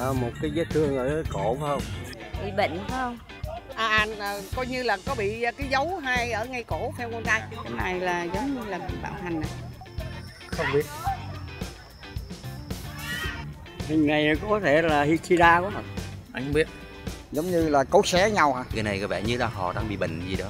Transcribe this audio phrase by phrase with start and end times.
[0.00, 1.82] à, một cái vết thương ở cổ phải không?
[2.44, 3.18] Bị bệnh phải không?
[3.74, 7.10] À, à, à, coi như là có bị cái dấu hai ở ngay cổ theo
[7.10, 7.42] con trai?
[7.64, 9.50] Cái này là giống như là bị bạo hành này.
[10.46, 10.86] không biết.
[13.88, 15.70] Hình này có thể là Hishida quá.
[15.70, 15.82] Mà
[16.32, 16.68] anh không biết.
[17.32, 18.64] Giống như là cấu xé nhau hả?
[18.74, 20.46] Cái này có vẻ như là họ đang bị bệnh gì đó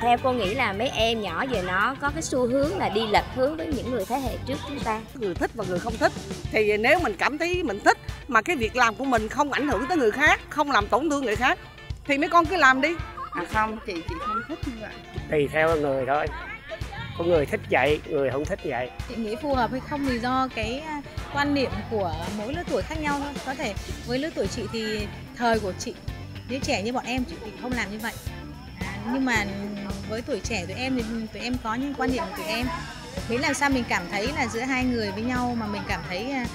[0.00, 3.06] theo cô nghĩ là mấy em nhỏ giờ nó có cái xu hướng là đi
[3.06, 5.00] lệch hướng với những người thế hệ trước chúng ta.
[5.14, 6.12] Người thích và người không thích.
[6.52, 9.68] Thì nếu mình cảm thấy mình thích mà cái việc làm của mình không ảnh
[9.68, 11.58] hưởng tới người khác không làm tổn thương người khác
[12.04, 12.88] thì mấy con cứ làm đi.
[13.32, 14.92] À không chị chị không thích như vậy.
[15.30, 16.26] Tùy theo người thôi.
[17.18, 18.90] Có người thích vậy người không thích vậy.
[19.08, 21.02] Chị nghĩ phù hợp hay không thì do cái à,
[21.34, 23.32] quan niệm của mỗi lứa tuổi khác nhau thôi.
[23.46, 23.74] Có thể
[24.06, 25.94] với lứa tuổi chị thì thời của chị
[26.48, 28.12] nếu trẻ như bọn em chị thì không làm như vậy
[29.12, 29.44] nhưng mà
[30.08, 31.02] với tuổi trẻ tụi em thì
[31.32, 32.66] tụi em có những quan niệm của tụi em.
[33.28, 36.00] Miễn làm sao mình cảm thấy là giữa hai người với nhau mà mình cảm
[36.08, 36.46] thấy à,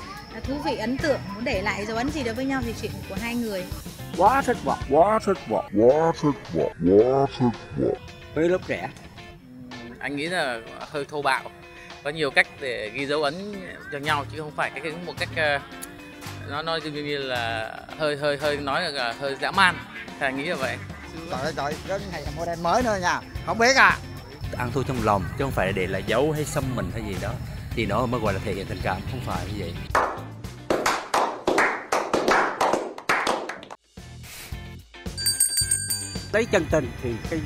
[0.43, 2.91] thú vị ấn tượng muốn để lại dấu ấn gì đó với nhau thì chuyện
[3.09, 3.63] của hai người.
[4.17, 7.93] Quá thích vọng quá thích vọng quá thích vọng quá thích vọng
[8.35, 8.89] với lớp trẻ
[9.99, 11.41] anh nghĩ là hơi thô bạo.
[12.03, 13.33] Có nhiều cách để ghi dấu ấn
[13.91, 15.59] cho nhau chứ không phải cái một cách ờ,
[16.49, 19.75] nó nói như như là hơi hơi hơi nói là hơi dã man.
[20.05, 20.77] Thì anh nghĩ là vậy
[21.31, 23.21] trời ơi trời cái này là model mới nữa nha.
[23.45, 23.97] Không biết à.
[24.57, 27.15] Ăn thua trong lòng chứ không phải để là giấu hay xâm mình hay gì
[27.21, 27.31] đó.
[27.75, 29.73] Thì nó mới gọi là thể hiện tình cảm không phải như vậy.
[36.33, 37.41] Lấy chân tình thì cái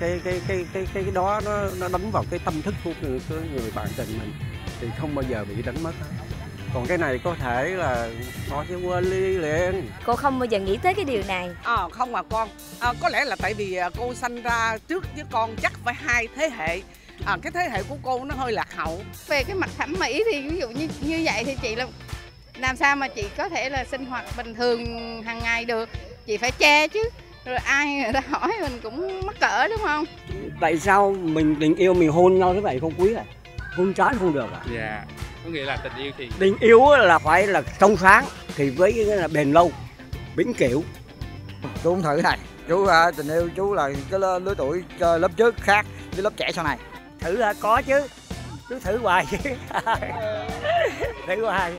[0.00, 3.20] cái cái cái cái cái, đó nó nó đánh vào cái tâm thức của người,
[3.28, 4.32] của người bạn tình mình.
[4.80, 5.92] Thì không bao giờ bị đánh mất.
[6.00, 6.35] hết
[6.76, 8.08] còn cái này có thể là
[8.50, 9.90] họ sẽ quên đi liền.
[10.04, 11.50] Cô không bao giờ nghĩ tới cái điều này.
[11.62, 12.48] À, không mà con.
[12.80, 15.94] À, có lẽ là tại vì à, cô sanh ra trước với con chắc phải
[15.94, 16.80] hai thế hệ.
[17.26, 19.00] À, cái thế hệ của cô nó hơi lạc hậu.
[19.28, 21.86] Về cái mặt thẩm mỹ thì ví dụ như như vậy thì chị là
[22.58, 25.88] làm sao mà chị có thể là sinh hoạt bình thường hàng ngày được?
[26.26, 27.02] Chị phải che chứ.
[27.44, 30.04] Rồi ai người ta hỏi mình cũng mắc cỡ đúng không?
[30.60, 32.78] Tại sao mình tình yêu mình hôn nhau thế vậy?
[32.80, 33.24] Không quý à?
[33.76, 34.60] Hôn trái không được à?
[34.74, 34.80] Dạ.
[34.80, 35.25] yeah.
[35.46, 38.24] Có nghĩa là tình yêu thì tình yêu là phải là trong sáng
[38.56, 39.72] thì với là bền lâu
[40.36, 40.84] vĩnh cửu.
[41.62, 42.38] Chú không thử này.
[42.68, 46.50] Chú uh, tình yêu chú là cái lứa tuổi lớp trước khác với lớp trẻ
[46.54, 46.78] sau này.
[47.20, 47.52] Thử hả?
[47.60, 48.06] Có chứ.
[48.68, 49.36] Chú thử hoài chứ.
[51.26, 51.72] Thử hoài.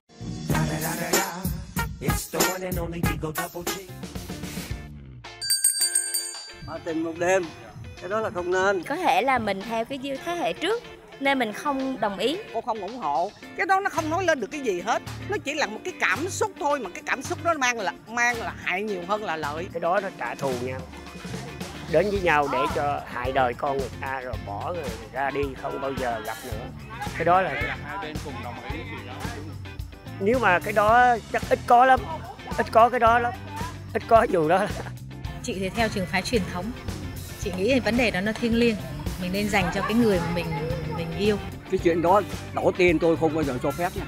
[6.68, 7.44] Mà tình một đêm
[8.02, 8.84] cái đó là không nên.
[8.84, 10.84] Có thể là mình theo cái thế hệ trước
[11.20, 12.38] nên mình không đồng ý.
[12.54, 13.32] Cô không ủng hộ.
[13.58, 15.02] Cái đó nó không nói lên được cái gì hết.
[15.30, 17.94] Nó chỉ là một cái cảm xúc thôi mà cái cảm xúc đó mang là
[18.08, 19.68] mang là hại nhiều hơn là lợi.
[19.74, 20.80] Cái đó nó trả thù nhau.
[21.92, 25.42] Đến với nhau để cho hại đời con người ta rồi bỏ người ra đi
[25.62, 26.66] không bao giờ gặp nữa.
[27.16, 29.14] Cái đó là hai bên cùng đồng ý thì đó.
[30.20, 32.00] Nếu mà cái đó chắc ít có lắm.
[32.58, 33.34] Ít có cái đó lắm.
[33.94, 34.66] Ít có dù đó.
[35.44, 36.72] Chị thì theo trường phái truyền thống.
[37.44, 38.76] Chị nghĩ là vấn đề đó nó thiêng liêng.
[39.22, 40.46] Mình nên dành cho cái người mà mình
[41.20, 41.38] yêu.
[41.72, 42.22] Cái chuyện đó
[42.54, 44.06] đổ tiền tôi không bao giờ cho phép nha.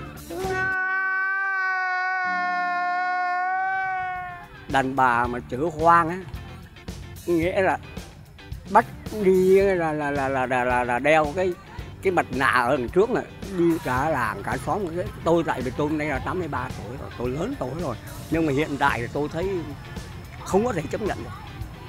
[4.72, 6.18] Đàn bà mà chữ hoang á
[7.26, 7.78] nghĩa là
[8.70, 8.86] bắt
[9.24, 11.54] đi là là là là là, là, là đeo cái
[12.02, 13.24] cái mặt nạ ở đằng trước này
[13.58, 14.86] đi cả làng cả xóm.
[15.24, 17.96] Tôi tại vì tôi nay là 83 tuổi rồi tôi lớn tuổi rồi.
[18.32, 19.50] Nhưng mà hiện tại thì tôi thấy
[20.44, 21.30] không có thể chấp nhận được.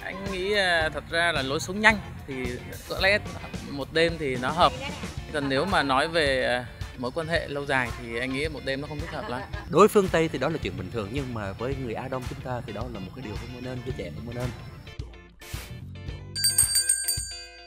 [0.02, 2.34] Anh nghĩ à, thật ra là lối sống nhanh thì
[2.88, 3.19] có lẽ
[3.70, 4.72] một đêm thì nó hợp
[5.33, 6.67] còn nếu mà nói về à,
[6.99, 9.41] mối quan hệ lâu dài thì anh nghĩ một đêm nó không thích hợp lắm.
[9.71, 12.23] Đối phương tây thì đó là chuyện bình thường nhưng mà với người á đông
[12.31, 14.49] chúng ta thì đó là một cái điều không nên với trẻ không nên.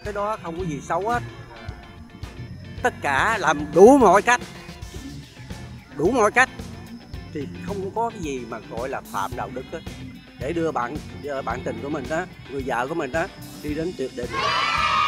[0.04, 1.24] Cái đó không có gì xấu hết.
[2.84, 4.42] Tất cả làm đủ mọi cách.
[5.98, 6.50] Đủ mọi cách
[7.34, 9.80] thì không có cái gì mà gọi là phạm đạo đức hết.
[10.40, 10.98] Để đưa bạn
[11.46, 13.28] bạn tình của mình đó người vợ của mình đó
[13.64, 14.30] đi đến tuyệt định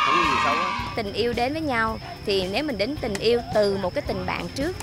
[0.06, 0.72] không có gì xấu hết.
[0.96, 4.26] Tình yêu đến với nhau thì nếu mình đến tình yêu từ một cái tình
[4.26, 4.76] bạn trước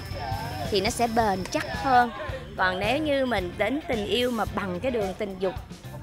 [0.70, 2.10] thì nó sẽ bền chắc hơn.
[2.56, 5.54] Còn nếu như mình đến tình yêu mà bằng cái đường tình dục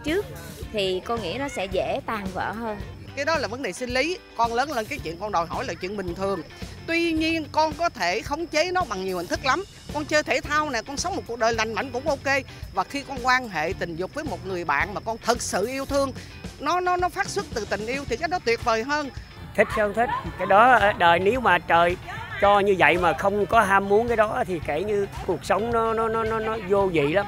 [0.04, 0.26] trước
[0.74, 2.78] thì cô nghĩ nó sẽ dễ tàn vỡ hơn.
[3.16, 4.18] Cái đó là vấn đề sinh lý.
[4.38, 6.42] Con lớn lên cái chuyện con đòi hỏi là chuyện bình thường.
[6.88, 9.64] Tuy nhiên con có thể khống chế nó bằng nhiều hình thức lắm.
[9.94, 12.36] Con chơi thể thao nè con sống một cuộc đời lành mạnh cũng ok.
[12.74, 15.68] Và khi con quan hệ tình dục với một người bạn mà con thực sự
[15.68, 16.12] yêu thương
[16.60, 19.10] nó nó nó phát xuất từ tình yêu thì cái đó tuyệt vời hơn.
[19.56, 21.98] Thích không thích cái đó đời nếu mà trời
[22.42, 25.72] cho như vậy mà không có ham muốn cái đó thì kể như cuộc sống
[25.72, 27.26] nó nó nó nó, nó vô vị lắm.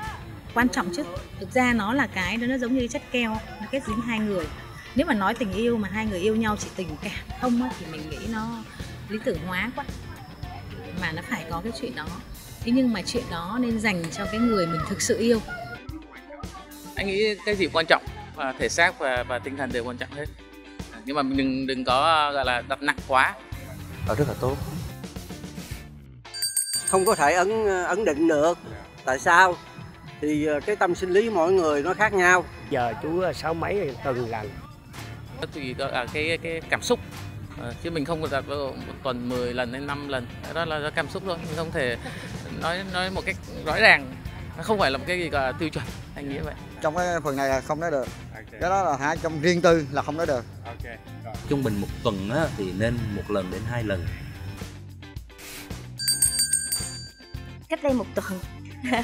[0.53, 1.03] Quan trọng chứ
[1.39, 4.19] thực ra nó là cái đó nó giống như chất keo nó kết dính hai
[4.19, 4.45] người.
[4.95, 7.69] Nếu mà nói tình yêu mà hai người yêu nhau chỉ tình cảm không á,
[7.79, 8.47] thì mình nghĩ nó
[9.09, 9.85] lý tưởng hóa quá.
[11.01, 12.05] Mà nó phải có cái chuyện đó.
[12.63, 15.41] Thế nhưng mà chuyện đó nên dành cho cái người mình thực sự yêu.
[16.95, 18.03] Anh nghĩ cái gì quan trọng
[18.35, 20.25] và thể xác và và tinh thần đều quan trọng hết.
[21.05, 23.35] Nhưng mà mình đừng đừng có gọi là đặt nặng quá.
[24.07, 24.57] Đó rất là tốt.
[26.87, 28.57] không có thể ấn ấn định được.
[29.05, 29.55] Tại sao?
[30.21, 32.45] Thì ờ, cái tâm sinh lý mỗi người nó khác nhau.
[32.69, 34.49] Giờ chú ờ, sáu mấy rồi từng lần
[35.53, 36.99] tùy là cái cái cảm xúc.
[37.61, 38.73] Ờ, chứ mình không có đặt một
[39.03, 40.27] tuần 10 lần hay 5 lần.
[40.53, 41.97] Đó là do cảm xúc thôi mình không thể
[42.61, 43.35] nói nói một cách
[43.65, 44.15] rõ ràng
[44.63, 45.85] không phải là một cái gì là tiêu chuẩn
[46.15, 46.53] anh nghĩ vậy.
[46.81, 48.07] Trong cái phần này là không nói được.
[48.51, 50.45] Cái đó là hả trong riêng tư là không nói được.
[50.65, 51.33] Ok rồi.
[51.49, 54.05] Trung bình một tuần á, thì nên một lần đến hai lần.
[57.69, 58.39] cách đây một tuần.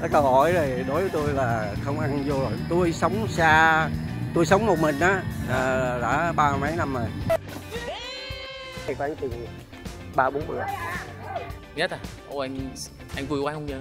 [0.00, 2.52] Cái câu hỏi này đối với tôi là không ăn vô rồi.
[2.68, 3.88] Tôi sống xa
[4.34, 7.06] tôi sống một mình á à, đã ba mấy năm rồi.
[8.98, 9.46] Khoảng chừng
[10.14, 10.62] ba bốn bữa
[11.76, 11.98] nhất à?
[12.28, 12.70] Ô anh
[13.16, 13.78] anh vui quá không nhớ